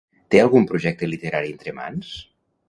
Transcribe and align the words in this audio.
Té 0.35 0.39
algun 0.43 0.65
projecte 0.71 1.09
literari 1.11 1.53
entre 1.57 1.75
mans? 1.83 2.11